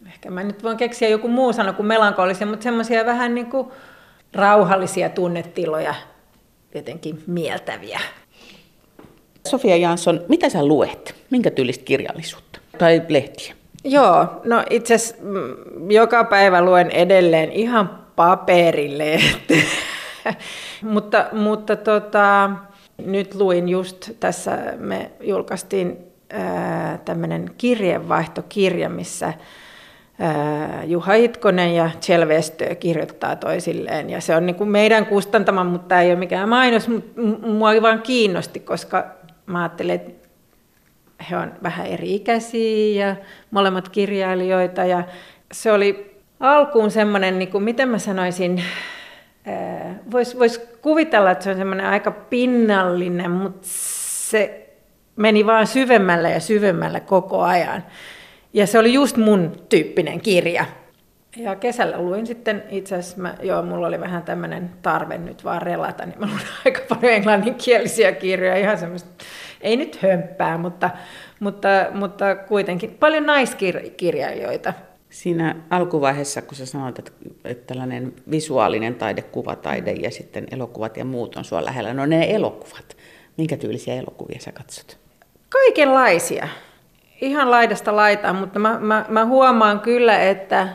ehkä 0.06 0.30
mä 0.30 0.42
nyt 0.42 0.62
voin 0.62 0.76
keksiä 0.76 1.08
joku 1.08 1.28
muu 1.28 1.52
sana 1.52 1.73
kuin 1.73 1.87
melankolisia, 1.87 2.47
mutta 2.47 2.62
semmoisia 2.62 3.06
vähän 3.06 3.35
niin 3.35 3.47
kuin 3.47 3.68
rauhallisia 4.35 5.08
tunnetiloja, 5.08 5.94
jotenkin 6.75 7.23
mieltäviä. 7.26 8.00
Sofia 9.47 9.76
Jansson, 9.76 10.20
mitä 10.28 10.49
sä 10.49 10.66
luet? 10.66 11.14
Minkä 11.30 11.50
tyylistä 11.50 11.85
kirjallisuutta 11.85 12.61
tai 12.78 13.02
lehtiä? 13.08 13.54
Joo, 13.85 14.26
no 14.44 14.64
itse 14.70 14.97
mm, 15.20 15.90
joka 15.90 16.25
päivä 16.25 16.62
luen 16.62 16.90
edelleen 16.90 17.52
ihan 17.52 17.99
paperilehti. 18.16 19.64
mutta 20.92 21.26
mutta 21.32 21.76
tota, 21.76 22.50
nyt 23.06 23.34
luin 23.34 23.68
just 23.68 24.10
tässä, 24.20 24.58
me 24.76 25.10
julkaistiin 25.20 25.96
tämmöinen 27.04 27.50
kirjeenvaihtokirja, 27.58 28.88
missä 28.88 29.32
Juha 30.87 31.14
Itkonen 31.14 31.75
ja 31.75 31.90
Kjell 32.06 32.28
Westö 32.28 32.75
kirjoittaa 32.75 33.37
toisilleen. 33.37 34.10
Ja 34.10 34.20
se 34.20 34.37
on 34.37 34.46
niin 34.46 34.56
kuin 34.56 34.70
meidän 34.70 35.06
kustantama, 35.06 35.64
mutta 35.64 35.88
tämä 35.88 36.02
ei 36.02 36.10
ole 36.10 36.18
mikään 36.18 36.48
mainos, 36.48 36.88
mutta 36.88 37.20
mua 37.46 37.70
vaan 37.82 38.02
kiinnosti, 38.02 38.60
koska 38.60 39.06
mä 39.46 39.62
ajattelin, 39.62 39.94
että 39.94 40.28
he 41.30 41.37
on 41.37 41.52
vähän 41.62 41.87
eri 41.87 42.14
ikäisiä 42.14 43.06
ja 43.06 43.16
molemmat 43.50 43.88
kirjailijoita. 43.88 44.84
Ja 44.84 45.04
se 45.52 45.72
oli 45.72 46.20
alkuun 46.40 46.90
semmoinen, 46.90 47.38
niin 47.38 47.50
kuin, 47.50 47.64
miten 47.64 47.88
mä 47.88 47.98
sanoisin, 47.98 48.62
voisi 50.10 50.38
vois 50.38 50.58
kuvitella, 50.82 51.30
että 51.30 51.44
se 51.44 51.50
on 51.50 51.56
semmoinen 51.56 51.86
aika 51.86 52.10
pinnallinen, 52.10 53.30
mutta 53.30 53.60
se 53.62 54.68
meni 55.16 55.46
vaan 55.46 55.66
syvemmälle 55.66 56.30
ja 56.30 56.40
syvemmälle 56.40 57.00
koko 57.00 57.42
ajan. 57.42 57.84
Ja 58.52 58.66
se 58.66 58.78
oli 58.78 58.92
just 58.92 59.16
mun 59.16 59.52
tyyppinen 59.68 60.20
kirja. 60.20 60.64
Ja 61.36 61.56
kesällä 61.56 61.98
luin 61.98 62.26
sitten 62.26 62.62
itse 62.70 62.96
asiassa, 62.96 63.22
mä, 63.22 63.34
joo, 63.42 63.62
mulla 63.62 63.86
oli 63.86 64.00
vähän 64.00 64.22
tämmöinen 64.22 64.70
tarve 64.82 65.18
nyt 65.18 65.44
vaan 65.44 65.62
relata, 65.62 66.06
niin 66.06 66.18
mä 66.18 66.26
luin 66.26 66.40
aika 66.64 66.80
paljon 66.88 67.12
englanninkielisiä 67.12 68.12
kirjoja, 68.12 68.56
ihan 68.56 68.78
semmoista, 68.78 69.24
ei 69.60 69.76
nyt 69.76 70.02
hömppää, 70.02 70.58
mutta, 70.58 70.90
mutta, 71.40 71.68
mutta 71.94 72.36
kuitenkin 72.36 72.96
paljon 73.00 73.26
naiskirjailijoita. 73.26 74.72
Siinä 75.10 75.56
alkuvaiheessa, 75.70 76.42
kun 76.42 76.56
sä 76.56 76.66
sanoit, 76.66 76.98
että, 76.98 77.10
että 77.44 77.66
tällainen 77.66 78.14
visuaalinen 78.30 78.94
taide, 78.94 79.22
kuvataide 79.22 79.92
ja 79.92 80.10
sitten 80.10 80.46
elokuvat 80.50 80.96
ja 80.96 81.04
muut 81.04 81.36
on 81.36 81.44
sua 81.44 81.64
lähellä, 81.64 81.94
no 81.94 82.06
ne 82.06 82.34
elokuvat, 82.34 82.96
minkä 83.36 83.56
tyylisiä 83.56 83.94
elokuvia 83.94 84.40
sä 84.40 84.52
katsot? 84.52 84.98
Kaikenlaisia. 85.48 86.48
Ihan 87.20 87.50
laidasta 87.50 87.96
laitaan, 87.96 88.36
mutta 88.36 88.58
mä, 88.58 88.78
mä, 88.80 89.04
mä 89.08 89.24
huomaan 89.24 89.80
kyllä, 89.80 90.22
että 90.22 90.68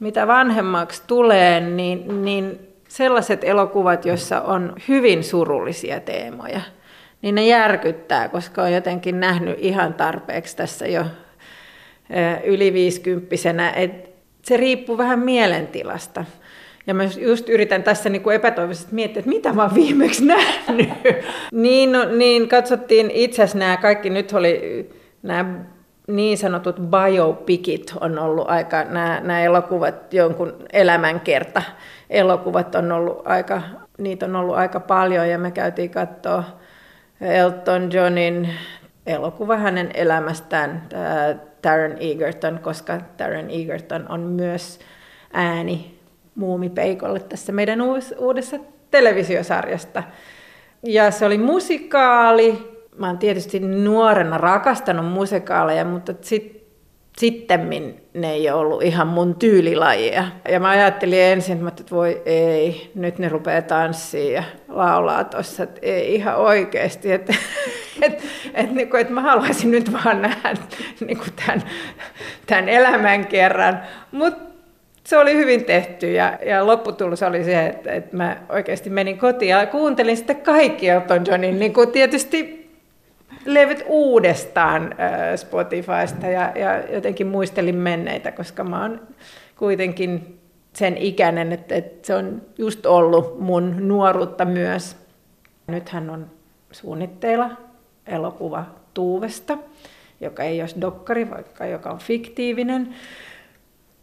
mitä 0.00 0.26
vanhemmaksi 0.26 1.02
tulee, 1.06 1.60
niin, 1.60 2.24
niin 2.24 2.68
sellaiset 2.88 3.44
elokuvat, 3.44 4.04
joissa 4.04 4.40
on 4.40 4.74
hyvin 4.88 5.24
surullisia 5.24 6.00
teemoja, 6.00 6.60
niin 7.22 7.34
ne 7.34 7.46
järkyttää, 7.46 8.28
koska 8.28 8.62
on 8.62 8.72
jotenkin 8.72 9.20
nähnyt 9.20 9.58
ihan 9.60 9.94
tarpeeksi 9.94 10.56
tässä 10.56 10.86
jo 10.86 11.04
yli 12.44 12.72
viisikymppisenä, 12.72 13.74
se 14.42 14.56
riippuu 14.56 14.98
vähän 14.98 15.18
mielentilasta. 15.18 16.24
Ja 16.86 16.94
mä 16.94 17.04
just 17.04 17.48
yritän 17.48 17.82
tässä 17.82 18.08
niin 18.08 18.22
kuin 18.22 18.36
epätoivoisesti 18.36 18.94
miettiä, 18.94 19.20
että 19.20 19.28
mitä 19.28 19.52
mä 19.52 19.62
oon 19.62 19.74
viimeksi 19.74 20.24
nähnyt. 20.24 20.88
niin, 21.52 21.92
no, 21.92 22.04
niin 22.04 22.48
katsottiin 22.48 23.10
itse 23.10 23.42
asiassa 23.42 23.58
nämä 23.58 23.76
kaikki, 23.76 24.10
nyt 24.10 24.32
oli 24.32 24.88
nämä 25.22 25.64
niin 26.06 26.38
sanotut 26.38 26.76
biopikit 26.76 27.94
on 28.00 28.18
ollut 28.18 28.50
aika, 28.50 28.84
nämä, 28.84 29.20
nämä 29.20 29.40
elokuvat, 29.40 30.14
jonkun 30.14 30.54
elämänkerta 30.72 31.62
elokuvat 32.10 32.74
on 32.74 32.92
ollut 32.92 33.22
aika, 33.24 33.62
niitä 33.98 34.26
on 34.26 34.36
ollut 34.36 34.56
aika 34.56 34.80
paljon 34.80 35.28
ja 35.28 35.38
me 35.38 35.50
käytiin 35.50 35.90
katsoa 35.90 36.44
Elton 37.20 37.92
Johnin 37.92 38.48
elokuva 39.06 39.56
hänen 39.56 39.90
elämästään, 39.94 40.82
Taron 41.62 41.96
Egerton, 42.00 42.58
koska 42.62 43.00
Taron 43.16 43.50
Egerton 43.50 44.06
on 44.08 44.20
myös 44.20 44.78
ääni 45.32 45.98
muumipeikolle 46.34 47.20
tässä 47.20 47.52
meidän 47.52 47.78
uudessa 48.18 48.56
televisiosarjasta. 48.90 50.02
Ja 50.82 51.10
se 51.10 51.26
oli 51.26 51.38
musikaali, 51.38 52.78
mä 52.96 53.06
oon 53.06 53.18
tietysti 53.18 53.60
nuorena 53.60 54.38
rakastanut 54.38 55.06
musikaaleja, 55.06 55.84
mutta 55.84 56.14
sit, 56.20 56.68
sittemmin 57.18 58.02
ne 58.14 58.32
ei 58.32 58.50
ollut 58.50 58.82
ihan 58.82 59.06
mun 59.06 59.34
tyylilajia. 59.34 60.24
Ja 60.48 60.60
mä 60.60 60.68
ajattelin 60.68 61.20
ensin, 61.20 61.68
että 61.68 61.84
voi 61.90 62.22
ei, 62.26 62.90
nyt 62.94 63.18
ne 63.18 63.28
rupeaa 63.28 63.62
tanssiin 63.62 64.32
ja 64.32 64.42
laulaa 64.68 65.24
tuossa, 65.24 65.62
että 65.62 65.80
ei 65.82 66.14
ihan 66.14 66.36
oikeasti. 66.36 67.12
Että 67.12 67.34
et, 68.02 68.22
et, 68.54 68.72
niin 68.72 68.90
kuin, 68.90 69.00
että 69.00 69.12
mä 69.12 69.20
haluaisin 69.20 69.70
nyt 69.70 69.92
vaan 69.92 70.22
nähdä 70.22 70.54
niin 71.00 71.18
kuin 71.18 71.32
tämän, 71.46 71.62
tämän 72.46 72.68
elämän 72.68 73.26
kerran. 73.26 73.80
Mutta 74.12 74.48
se 75.04 75.18
oli 75.18 75.34
hyvin 75.34 75.64
tehty 75.64 76.12
ja, 76.12 76.38
ja 76.46 76.66
lopputulos 76.66 77.22
oli 77.22 77.44
se, 77.44 77.66
että, 77.66 77.92
että 77.92 78.16
mä 78.16 78.36
oikeasti 78.48 78.90
menin 78.90 79.18
kotiin 79.18 79.50
ja 79.50 79.66
kuuntelin 79.66 80.16
sitten 80.16 80.40
kaikki 80.40 80.88
Elton 80.88 81.26
Johnin 81.26 81.58
niin 81.58 81.72
kuin 81.72 81.92
tietysti 81.92 82.70
levyt 83.44 83.84
uudestaan 83.86 84.94
Spotifysta 85.36 86.26
ja, 86.26 86.52
ja 86.54 86.94
jotenkin 86.94 87.26
muistelin 87.26 87.76
menneitä, 87.76 88.32
koska 88.32 88.64
mä 88.64 88.82
oon 88.82 89.00
kuitenkin 89.56 90.40
sen 90.72 90.96
ikäinen, 90.96 91.52
että, 91.52 91.74
että 91.74 92.06
se 92.06 92.14
on 92.14 92.42
just 92.58 92.86
ollut 92.86 93.40
mun 93.40 93.88
nuoruutta 93.88 94.44
myös. 94.44 94.96
Nythän 95.66 96.10
on 96.10 96.26
suunnitteilla 96.72 97.67
elokuva 98.08 98.64
Tuuvesta, 98.94 99.58
joka 100.20 100.42
ei 100.42 100.60
ole 100.60 100.70
dokkari, 100.80 101.30
vaikka 101.30 101.66
joka 101.66 101.90
on 101.90 101.98
fiktiivinen. 101.98 102.94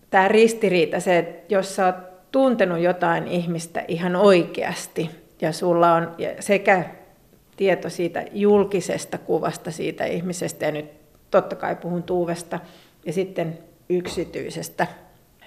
Tämä 0.10 0.28
ristiriita, 0.28 1.00
se, 1.00 1.18
että 1.18 1.56
jos 1.56 1.76
sä 1.76 1.86
oot 1.86 1.96
tuntenut 2.32 2.80
jotain 2.80 3.28
ihmistä 3.28 3.86
ihan 3.88 4.16
oikeasti, 4.16 5.10
ja 5.42 5.52
sulla 5.52 5.94
on 5.94 6.12
sekä 6.40 6.86
tieto 7.58 7.90
siitä 7.90 8.26
julkisesta 8.32 9.18
kuvasta 9.18 9.72
siitä 9.72 10.06
ihmisestä, 10.06 10.66
ja 10.66 10.72
nyt 10.72 10.86
totta 11.32 11.56
kai 11.56 11.76
puhun 11.76 12.04
Tuuvesta, 12.04 12.60
ja 13.06 13.14
sitten 13.14 13.58
yksityisestä 13.90 14.88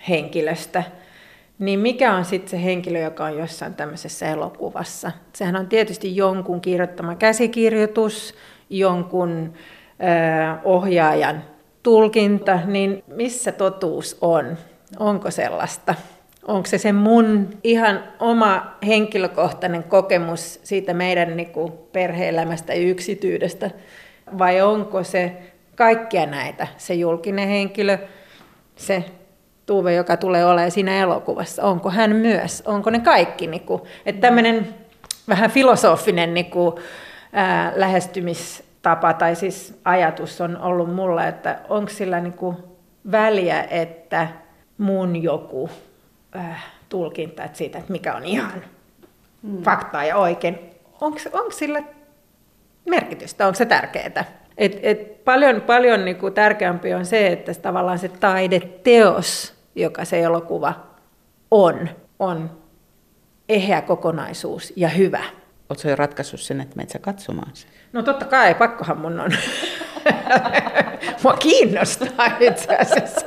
henkilöstä, 0.08 0.82
niin 1.58 1.80
mikä 1.80 2.14
on 2.14 2.24
sitten 2.24 2.50
se 2.50 2.64
henkilö, 2.64 2.98
joka 2.98 3.24
on 3.24 3.38
jossain 3.38 3.74
tämmöisessä 3.74 4.26
elokuvassa? 4.26 5.12
Sehän 5.32 5.56
on 5.56 5.66
tietysti 5.66 6.16
jonkun 6.16 6.60
kirjoittama 6.60 7.14
käsikirjoitus, 7.14 8.34
jonkun 8.70 9.52
ö, 9.52 10.58
ohjaajan 10.64 11.44
tulkinta, 11.82 12.58
niin 12.66 13.04
missä 13.06 13.52
totuus 13.52 14.18
on? 14.20 14.56
Onko 14.98 15.30
sellaista? 15.30 15.94
onko 16.48 16.66
se 16.66 16.78
se 16.78 16.92
mun 16.92 17.48
ihan 17.64 18.04
oma 18.20 18.76
henkilökohtainen 18.86 19.82
kokemus 19.84 20.60
siitä 20.62 20.94
meidän 20.94 21.36
niin 21.36 21.50
kuin 21.50 21.72
perhe-elämästä 21.92 22.74
ja 22.74 22.80
yksityydestä, 22.80 23.70
vai 24.38 24.62
onko 24.62 25.04
se 25.04 25.32
kaikkia 25.76 26.26
näitä, 26.26 26.66
se 26.76 26.94
julkinen 26.94 27.48
henkilö, 27.48 27.98
se 28.76 29.04
Tuve, 29.68 29.94
joka 29.94 30.16
tulee 30.16 30.44
olemaan 30.44 30.70
siinä 30.70 30.96
elokuvassa, 30.96 31.62
onko 31.62 31.90
hän 31.90 32.16
myös, 32.16 32.62
onko 32.66 32.90
ne 32.90 33.00
kaikki. 33.00 33.46
Niin 33.46 33.62
kuin, 33.62 33.82
että 34.06 34.20
tämmöinen 34.20 34.74
vähän 35.28 35.50
filosofinen 35.50 36.34
niin 36.34 36.50
kuin, 36.50 36.74
ää, 37.32 37.72
lähestymistapa 37.76 39.12
tai 39.12 39.34
siis 39.34 39.80
ajatus 39.84 40.40
on 40.40 40.60
ollut 40.60 40.94
mulla, 40.94 41.26
että 41.26 41.58
onko 41.68 41.90
sillä 41.90 42.20
niin 42.20 42.32
kuin, 42.32 42.56
väliä, 43.12 43.62
että 43.70 44.28
mun 44.78 45.22
joku 45.22 45.70
äh, 46.36 46.64
tulkinta 46.88 47.44
että 47.44 47.58
siitä, 47.58 47.78
että 47.78 47.92
mikä 47.92 48.14
on 48.14 48.24
ihan 48.24 48.64
mm. 49.42 49.62
faktaa 49.62 50.04
ja 50.04 50.16
oikein, 50.16 50.58
onko, 51.00 51.18
sillä 51.50 51.82
merkitystä, 52.88 53.46
onko 53.46 53.56
se 53.56 53.66
tärkeää? 53.66 54.24
Et, 54.58 54.78
et 54.82 55.24
paljon 55.24 55.60
paljon 55.60 56.04
niin 56.04 56.16
kuin 56.16 56.34
tärkeämpi 56.34 56.94
on 56.94 57.06
se, 57.06 57.26
että 57.26 57.54
tavallaan 57.54 57.98
se 57.98 58.08
taideteos, 58.08 59.57
joka 59.80 60.04
se 60.04 60.20
elokuva 60.20 60.74
on, 61.50 61.88
on 62.18 62.50
eheä 63.48 63.82
kokonaisuus 63.82 64.72
ja 64.76 64.88
hyvä. 64.88 65.24
Oletko 65.68 65.88
jo 65.88 65.96
ratkaissut 65.96 66.40
sen, 66.40 66.60
että 66.60 66.76
menet 66.76 66.98
katsomaan 67.00 67.50
sen? 67.54 67.70
No 67.92 68.02
totta 68.02 68.24
kai, 68.24 68.54
pakkohan 68.54 68.98
mun 68.98 69.20
on. 69.20 69.32
Mua 71.22 71.32
kiinnostaa 71.32 72.36
itse 72.40 72.76
asiassa. 72.76 73.26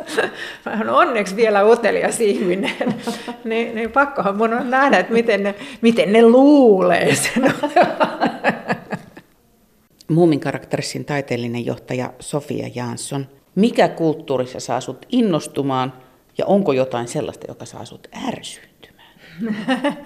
Mä 0.66 0.72
olen 0.72 0.90
onneksi 0.90 1.36
vielä 1.36 1.66
utelias 1.66 2.20
ihminen. 2.20 2.96
Niin, 3.44 3.76
niin 3.76 3.92
pakkohan 3.92 4.38
mun 4.38 4.54
on 4.54 4.70
nähdä, 4.70 5.00
että 5.00 5.14
miten 5.14 5.44
ne, 5.44 5.56
miten 5.82 6.14
ne 6.14 6.22
luulee 6.22 7.16
sen 7.16 7.54
Muumin 10.08 10.40
karakterissin 10.40 11.06
taiteellinen 11.06 11.66
johtaja 11.66 12.14
Sofia 12.20 12.70
Jansson. 12.76 13.28
Mikä 13.56 13.88
kulttuurissa 13.88 14.60
saa 14.60 14.82
sut 14.82 15.06
innostumaan 15.10 15.94
ja 16.38 16.46
onko 16.46 16.74
jotain 16.74 17.08
sellaista, 17.08 17.46
joka 17.48 17.66
saa 17.66 17.86
sut 17.86 18.08
ärsyyntymään? 18.28 19.18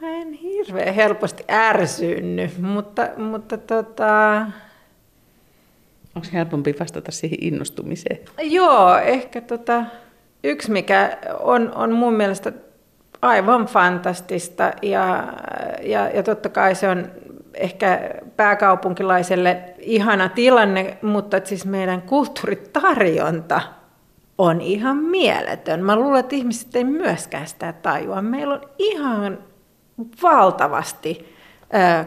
Mä 0.00 0.08
en 0.08 0.32
hirveän 0.32 0.94
helposti 0.94 1.44
ärsynny, 1.50 2.50
mutta, 2.58 3.08
mutta 3.16 3.58
tota... 3.58 4.40
Onko 6.14 6.28
helpompi 6.32 6.74
vastata 6.80 7.12
siihen 7.12 7.38
innostumiseen? 7.40 8.18
Joo, 8.42 8.98
ehkä 8.98 9.40
tota, 9.40 9.84
yksi 10.44 10.70
mikä 10.70 11.18
on, 11.40 11.74
on 11.74 11.92
mun 11.92 12.14
mielestä 12.14 12.52
aivan 13.22 13.66
fantastista 13.66 14.72
ja, 14.82 15.32
ja, 15.82 16.08
ja 16.08 16.22
totta 16.22 16.48
kai 16.48 16.74
se 16.74 16.88
on 16.88 17.10
ehkä 17.54 18.10
pääkaupunkilaiselle 18.36 19.74
ihana 19.78 20.28
tilanne, 20.28 20.98
mutta 21.02 21.40
siis 21.44 21.66
meidän 21.66 22.02
kulttuuritarjonta 22.02 23.60
on 24.38 24.60
ihan 24.60 24.96
mieletön. 24.96 25.84
Mä 25.84 25.96
luulen, 25.96 26.20
että 26.20 26.36
ihmiset 26.36 26.76
ei 26.76 26.84
myöskään 26.84 27.46
sitä 27.46 27.72
tajua. 27.72 28.22
Meillä 28.22 28.54
on 28.54 28.60
ihan 28.78 29.38
valtavasti 30.22 31.34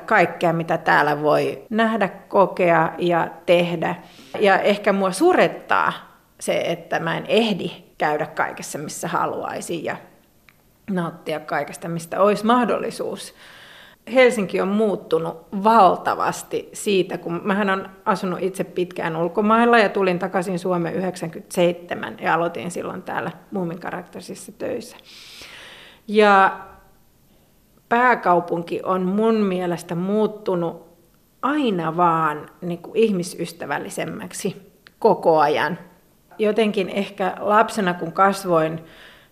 kaikkea, 0.05 0.53
mitä 0.53 0.77
täällä 0.77 1.21
voi 1.21 1.65
nähdä, 1.69 2.07
kokea 2.07 2.93
ja 2.97 3.27
tehdä. 3.45 3.95
Ja 4.39 4.59
ehkä 4.59 4.93
mua 4.93 5.11
surettaa 5.11 5.93
se, 6.39 6.61
että 6.65 6.99
mä 6.99 7.17
en 7.17 7.25
ehdi 7.27 7.71
käydä 7.97 8.25
kaikessa, 8.25 8.77
missä 8.77 9.07
haluaisin 9.07 9.83
ja 9.83 9.97
nauttia 10.89 11.39
kaikesta, 11.39 11.87
mistä 11.87 12.21
olisi 12.21 12.45
mahdollisuus. 12.45 13.33
Helsinki 14.13 14.61
on 14.61 14.67
muuttunut 14.67 15.47
valtavasti 15.63 16.69
siitä, 16.73 17.17
kun 17.17 17.41
mähän 17.43 17.69
on 17.69 17.89
asunut 18.05 18.39
itse 18.41 18.63
pitkään 18.63 19.15
ulkomailla 19.15 19.77
ja 19.77 19.89
tulin 19.89 20.19
takaisin 20.19 20.59
Suomeen 20.59 20.95
97 20.95 22.17
ja 22.21 22.33
aloitin 22.33 22.71
silloin 22.71 23.01
täällä 23.03 23.31
Muumin 23.51 23.79
karakterisissa 23.79 24.51
töissä. 24.51 24.97
Ja 26.07 26.59
pääkaupunki 27.89 28.81
on 28.83 29.01
mun 29.01 29.35
mielestä 29.35 29.95
muuttunut 29.95 30.87
aina 31.41 31.97
vaan 31.97 32.49
niin 32.61 32.81
kuin 32.81 32.95
ihmisystävällisemmäksi 32.97 34.71
koko 34.99 35.39
ajan. 35.39 35.79
Jotenkin 36.39 36.89
ehkä 36.89 37.35
lapsena, 37.39 37.93
kun 37.93 38.11
kasvoin 38.11 38.83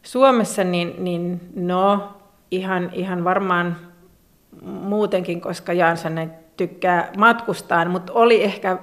Suomessa, 0.03 0.63
niin, 0.63 0.95
niin 0.97 1.41
no, 1.55 2.13
ihan, 2.51 2.89
ihan 2.93 3.23
varmaan 3.23 3.77
muutenkin, 4.61 5.41
koska 5.41 5.73
Jansson 5.73 6.31
tykkää 6.57 7.11
matkustaa, 7.17 7.85
mutta 7.85 8.13
oli 8.13 8.43
ehkä 8.43 8.77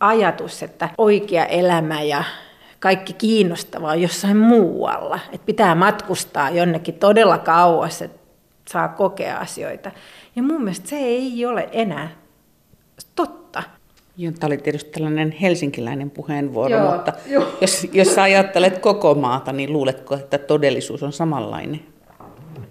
ajatus, 0.00 0.62
että 0.62 0.88
oikea 0.98 1.46
elämä 1.46 2.02
ja 2.02 2.24
kaikki 2.80 3.12
kiinnostavaa 3.12 3.92
on 3.92 4.02
jossain 4.02 4.36
muualla. 4.36 5.18
Että 5.32 5.46
pitää 5.46 5.74
matkustaa 5.74 6.50
jonnekin 6.50 6.94
todella 6.94 7.38
kauas, 7.38 8.02
että 8.02 8.18
saa 8.68 8.88
kokea 8.88 9.38
asioita. 9.38 9.90
Ja 10.36 10.42
mun 10.42 10.62
mielestä 10.62 10.88
se 10.88 10.96
ei 10.96 11.46
ole 11.46 11.68
enää 11.72 12.08
totta. 13.14 13.62
Tämä 14.16 14.46
oli 14.46 14.58
tietysti 14.58 14.90
tällainen 14.90 15.30
helsinkiläinen 15.30 16.10
puheenvuoro, 16.10 16.76
Joo, 16.76 16.94
mutta 16.94 17.12
jo. 17.26 17.56
Jos, 17.60 17.86
jos 17.92 18.14
sä 18.14 18.22
ajattelet 18.22 18.78
koko 18.78 19.14
maata, 19.14 19.52
niin 19.52 19.72
luuletko, 19.72 20.14
että 20.14 20.38
todellisuus 20.38 21.02
on 21.02 21.12
samanlainen? 21.12 21.80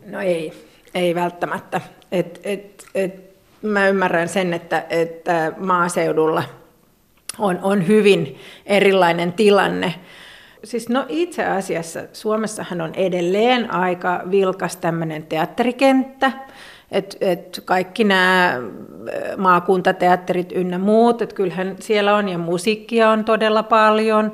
No 0.05 0.19
ei, 0.19 0.53
ei 0.95 1.15
välttämättä. 1.15 1.81
Et, 2.11 2.39
et, 2.43 2.83
et, 2.95 3.33
mä 3.61 3.87
ymmärrän 3.87 4.29
sen, 4.29 4.53
että, 4.53 4.85
että 4.89 5.51
maaseudulla 5.57 6.43
on, 7.39 7.59
on 7.61 7.87
hyvin 7.87 8.39
erilainen 8.65 9.33
tilanne 9.33 9.93
siis 10.63 10.89
no 10.89 11.05
itse 11.09 11.45
asiassa 11.45 11.99
Suomessahan 12.13 12.81
on 12.81 12.95
edelleen 12.95 13.73
aika 13.73 14.21
vilkas 14.31 14.77
tämmöinen 14.77 15.23
teatterikenttä, 15.23 16.31
että 16.91 17.17
et 17.21 17.61
kaikki 17.65 18.03
nämä 18.03 18.61
maakuntateatterit 19.37 20.51
ynnä 20.51 20.77
muut, 20.77 21.21
että 21.21 21.35
kyllähän 21.35 21.75
siellä 21.79 22.15
on 22.15 22.29
ja 22.29 22.37
musiikkia 22.37 23.09
on 23.09 23.25
todella 23.25 23.63
paljon. 23.63 24.31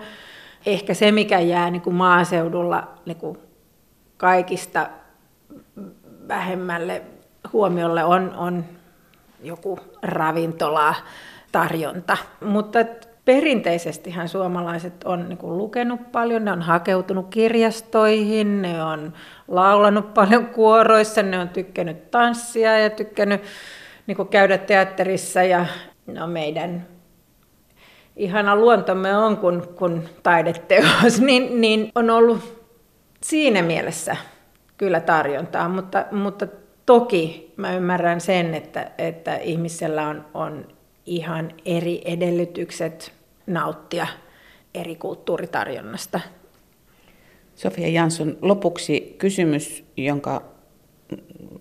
Ehkä 0.65 0.93
se, 0.93 1.11
mikä 1.11 1.39
jää 1.39 1.71
niin 1.71 1.81
kuin 1.81 1.95
maaseudulla 1.95 2.87
niin 3.05 3.17
kuin 3.17 3.37
kaikista 4.17 4.89
vähemmälle 6.29 7.01
huomiolle 7.53 8.03
on, 8.03 8.33
on 8.37 8.65
joku 9.43 9.79
ravintola, 10.01 10.95
tarjonta. 11.51 12.17
Mutta 12.45 12.79
perinteisestihän 13.25 14.29
suomalaiset 14.29 15.03
on 15.03 15.29
niin 15.29 15.37
kuin 15.37 15.57
lukenut 15.57 16.11
paljon, 16.11 16.45
ne 16.45 16.51
on 16.51 16.61
hakeutunut 16.61 17.27
kirjastoihin, 17.29 18.61
ne 18.61 18.83
on 18.83 19.13
laulanut 19.47 20.13
paljon 20.13 20.45
kuoroissa, 20.45 21.23
ne 21.23 21.39
on 21.39 21.49
tykkännyt 21.49 22.11
tanssia 22.11 22.79
ja 22.79 22.89
tykkännyt 22.89 23.41
niin 24.07 24.15
kuin 24.15 24.27
käydä 24.27 24.57
teatterissa 24.57 25.43
ja 25.43 25.65
no 26.07 26.27
meidän 26.27 26.87
ihana 28.15 28.55
luontomme 28.55 29.17
on 29.17 29.37
kun, 29.37 29.67
kun 29.75 30.09
taideteos, 30.23 31.21
niin, 31.27 31.61
niin 31.61 31.91
on 31.95 32.09
ollut 32.09 32.63
siinä 33.23 33.61
mielessä 33.61 34.15
kyllä 34.79 34.99
tarjontaa, 34.99 35.69
mutta, 35.69 36.05
mutta 36.11 36.47
toki 36.85 37.53
mä 37.57 37.75
ymmärrän 37.75 38.21
sen, 38.21 38.55
että, 38.55 38.91
että 38.97 39.35
ihmisellä 39.37 40.07
on, 40.07 40.25
on 40.33 40.67
ihan 41.05 41.51
eri 41.65 42.01
edellytykset 42.05 43.11
nauttia 43.47 44.07
eri 44.75 44.95
kulttuuritarjonnasta. 44.95 46.19
Sofia 47.55 47.87
Jansson, 47.87 48.37
lopuksi 48.41 49.15
kysymys, 49.17 49.83
jonka 49.97 50.41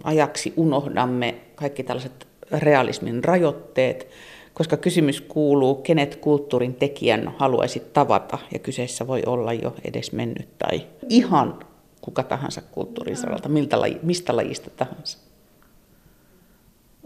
ajaksi 0.05 0.53
unohdamme 0.57 1.35
kaikki 1.55 1.83
tällaiset 1.83 2.29
realismin 2.59 3.25
rajoitteet, 3.25 4.09
koska 4.55 4.77
kysymys 4.77 5.21
kuuluu, 5.21 5.75
kenet 5.75 6.17
kulttuurin 6.17 6.75
tekijän 6.75 7.35
haluaisit 7.39 7.93
tavata, 7.93 8.39
ja 8.53 8.59
kyseessä 8.59 9.07
voi 9.07 9.23
olla 9.27 9.53
jo 9.53 9.75
edes 9.85 10.13
mennyt 10.13 10.49
tai 10.59 10.87
ihan 11.09 11.68
kuka 12.09 12.23
tahansa 12.23 12.63
kulttuurin 12.63 13.17
saralta, 13.17 13.49
miltä 13.49 13.81
laji, 13.81 14.01
mistä 14.03 14.37
lajista 14.37 14.71
tahansa. 14.71 15.19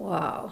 Wow. 0.00 0.50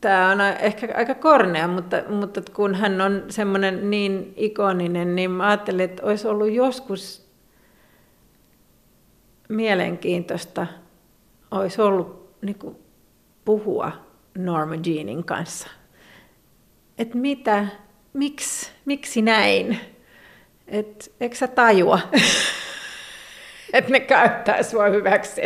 Tämä 0.00 0.30
on 0.30 0.40
ehkä 0.40 0.88
aika 0.96 1.14
kornea, 1.14 1.68
mutta, 1.68 1.96
mutta 2.08 2.42
kun 2.54 2.74
hän 2.74 3.00
on 3.00 3.24
semmoinen 3.28 3.90
niin 3.90 4.34
ikoninen, 4.36 5.16
niin 5.16 5.30
mä 5.30 5.48
ajattelin, 5.48 5.80
että 5.80 6.02
olisi 6.02 6.28
ollut 6.28 6.52
joskus 6.52 7.26
mielenkiintoista, 9.48 10.66
olisi 11.50 11.82
ollut 11.82 12.36
niin 12.42 12.58
kuin, 12.58 12.76
puhua 13.44 13.92
Norma 14.38 14.74
Jeanin 14.86 15.24
kanssa. 15.24 15.68
Että 16.98 17.16
mitä, 17.16 17.66
miksi, 18.12 18.70
miksi 18.84 19.22
näin? 19.22 19.80
Et, 20.66 21.14
eikö 21.20 21.36
sä 21.36 21.46
tajua, 21.46 21.98
että 23.72 23.90
ne 23.90 24.00
käyttää 24.00 24.62
sua 24.62 24.88
hyväksi. 24.88 25.40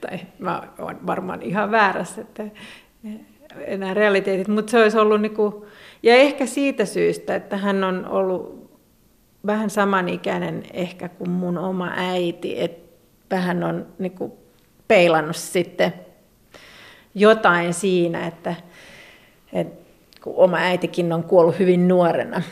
tai 0.00 0.18
mä 0.38 0.62
oon 0.78 1.06
varmaan 1.06 1.42
ihan 1.42 1.70
väärässä, 1.70 2.20
että 2.20 2.44
nämä 3.76 3.94
realiteetit, 3.94 4.48
mutta 4.48 4.70
se 4.70 4.82
olisi 4.82 4.98
ollut 4.98 5.20
niinku, 5.20 5.66
ja 6.02 6.14
ehkä 6.14 6.46
siitä 6.46 6.84
syystä, 6.84 7.34
että 7.34 7.56
hän 7.56 7.84
on 7.84 8.06
ollut 8.06 8.70
vähän 9.46 9.70
samanikäinen 9.70 10.62
ehkä 10.72 11.08
kuin 11.08 11.30
mun 11.30 11.58
oma 11.58 11.90
äiti, 11.96 12.60
että 12.62 12.90
vähän 13.30 13.64
on 13.64 13.86
niinku 13.98 14.38
peilannut 14.88 15.36
sitten 15.36 15.94
jotain 17.14 17.74
siinä, 17.74 18.26
että, 18.26 18.54
että 19.52 19.86
kun 20.22 20.34
oma 20.36 20.56
äitikin 20.56 21.12
on 21.12 21.24
kuollut 21.24 21.58
hyvin 21.58 21.88
nuorena, 21.88 22.42